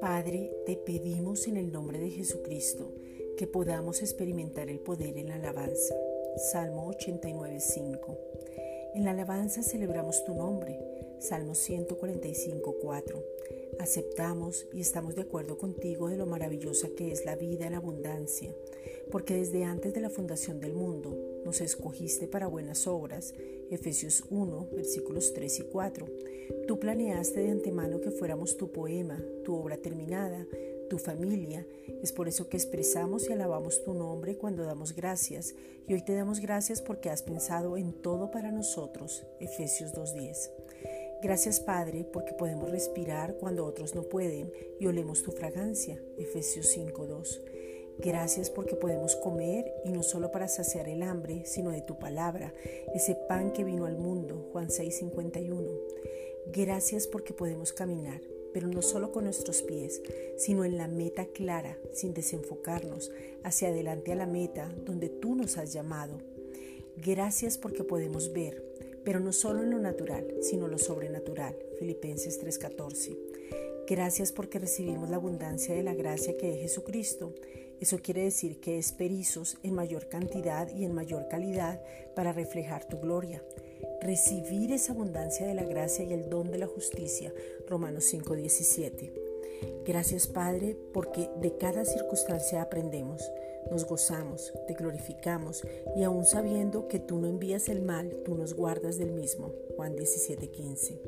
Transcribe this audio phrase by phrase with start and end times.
[0.00, 2.92] Padre, te pedimos en el nombre de Jesucristo
[3.36, 5.94] que podamos experimentar el poder en la alabanza.
[6.52, 8.16] Salmo 89.5.
[8.94, 10.78] En la alabanza celebramos tu nombre.
[11.18, 13.24] Salmo 145.4.
[13.78, 18.54] Aceptamos y estamos de acuerdo contigo de lo maravillosa que es la vida en abundancia,
[19.10, 23.34] porque desde antes de la fundación del mundo nos escogiste para buenas obras.
[23.70, 26.06] Efesios 1, versículos 3 y 4.
[26.66, 30.46] Tú planeaste de antemano que fuéramos tu poema, tu obra terminada,
[30.88, 31.66] tu familia.
[32.02, 35.54] Es por eso que expresamos y alabamos tu nombre cuando damos gracias.
[35.86, 39.24] Y hoy te damos gracias porque has pensado en todo para nosotros.
[39.40, 40.50] Efesios 2.10.
[41.22, 46.00] Gracias Padre porque podemos respirar cuando otros no pueden y olemos tu fragancia.
[46.18, 47.55] Efesios 5.2.
[47.98, 52.52] Gracias porque podemos comer y no solo para saciar el hambre, sino de tu palabra,
[52.94, 54.48] ese pan que vino al mundo.
[54.52, 55.66] Juan 6.51.
[56.52, 58.20] Gracias porque podemos caminar
[58.56, 60.00] pero no solo con nuestros pies,
[60.38, 63.12] sino en la meta clara, sin desenfocarnos,
[63.44, 66.22] hacia adelante a la meta donde tú nos has llamado.
[66.96, 68.64] Gracias porque podemos ver,
[69.04, 71.54] pero no solo en lo natural, sino lo sobrenatural.
[71.78, 73.18] Filipenses 3:14.
[73.86, 77.34] Gracias porque recibimos la abundancia de la gracia que es Jesucristo.
[77.80, 81.80] Eso quiere decir que es perizos en mayor cantidad y en mayor calidad
[82.14, 83.42] para reflejar tu gloria
[84.00, 87.32] recibir esa abundancia de la gracia y el don de la justicia.
[87.68, 89.12] Romanos 5:17.
[89.84, 93.22] Gracias Padre, porque de cada circunstancia aprendemos,
[93.70, 95.62] nos gozamos, te glorificamos
[95.96, 99.52] y aún sabiendo que tú no envías el mal, tú nos guardas del mismo.
[99.76, 101.00] Juan 17:15.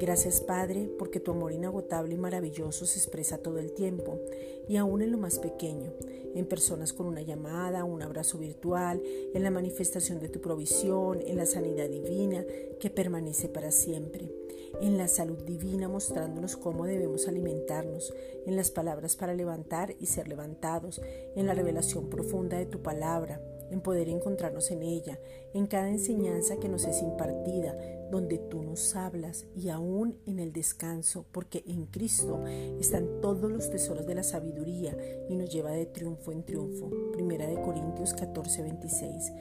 [0.00, 4.18] Gracias Padre, porque tu amor inagotable y maravilloso se expresa todo el tiempo
[4.66, 5.92] y aún en lo más pequeño,
[6.34, 9.02] en personas con una llamada, un abrazo virtual,
[9.34, 12.46] en la manifestación de tu provisión, en la sanidad divina
[12.80, 14.32] que permanece para siempre,
[14.80, 18.14] en la salud divina mostrándonos cómo debemos alimentarnos,
[18.46, 21.02] en las palabras para levantar y ser levantados,
[21.36, 25.18] en la revelación profunda de tu palabra, en poder encontrarnos en ella,
[25.54, 27.76] en cada enseñanza que nos es impartida,
[28.10, 32.42] donde tú nos hablas y aún en el descanso, porque en Cristo
[32.80, 34.96] están todos los tesoros de la sabiduría
[35.28, 36.90] y nos lleva de triunfo en triunfo.
[37.12, 39.32] Primera de Corintios 14, 26.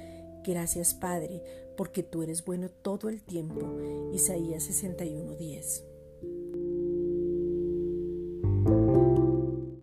[0.44, 1.44] Gracias Padre,
[1.76, 3.78] porque tú eres bueno todo el tiempo.
[4.14, 5.89] Isaías 61, 10.